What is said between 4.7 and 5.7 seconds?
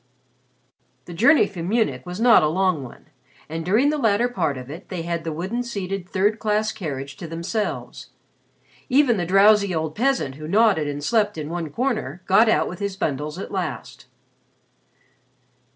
they had the wooden